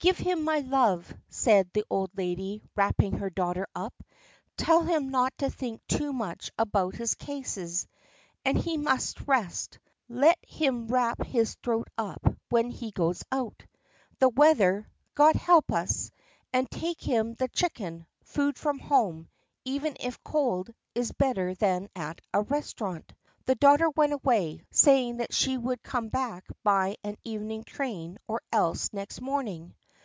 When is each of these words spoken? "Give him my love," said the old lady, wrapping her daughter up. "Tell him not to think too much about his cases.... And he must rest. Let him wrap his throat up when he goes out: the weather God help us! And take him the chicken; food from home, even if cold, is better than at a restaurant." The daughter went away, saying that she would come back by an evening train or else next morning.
"Give 0.00 0.16
him 0.18 0.44
my 0.44 0.60
love," 0.60 1.12
said 1.28 1.72
the 1.72 1.84
old 1.90 2.12
lady, 2.16 2.62
wrapping 2.76 3.14
her 3.18 3.30
daughter 3.30 3.66
up. 3.74 4.00
"Tell 4.56 4.84
him 4.84 5.08
not 5.08 5.36
to 5.38 5.50
think 5.50 5.84
too 5.88 6.12
much 6.12 6.52
about 6.56 6.94
his 6.94 7.16
cases.... 7.16 7.88
And 8.44 8.56
he 8.56 8.76
must 8.76 9.20
rest. 9.26 9.80
Let 10.08 10.38
him 10.46 10.86
wrap 10.86 11.24
his 11.26 11.56
throat 11.64 11.88
up 11.98 12.22
when 12.48 12.70
he 12.70 12.92
goes 12.92 13.24
out: 13.32 13.64
the 14.20 14.28
weather 14.28 14.88
God 15.16 15.34
help 15.34 15.72
us! 15.72 16.12
And 16.52 16.70
take 16.70 17.00
him 17.00 17.34
the 17.34 17.48
chicken; 17.48 18.06
food 18.22 18.56
from 18.56 18.78
home, 18.78 19.28
even 19.64 19.96
if 19.98 20.22
cold, 20.22 20.72
is 20.94 21.10
better 21.10 21.54
than 21.56 21.88
at 21.96 22.20
a 22.32 22.42
restaurant." 22.42 23.12
The 23.46 23.56
daughter 23.56 23.90
went 23.90 24.12
away, 24.12 24.62
saying 24.70 25.16
that 25.16 25.34
she 25.34 25.58
would 25.58 25.82
come 25.82 26.06
back 26.08 26.44
by 26.62 26.98
an 27.02 27.16
evening 27.24 27.64
train 27.64 28.18
or 28.28 28.40
else 28.52 28.90
next 28.92 29.20
morning. 29.20 29.74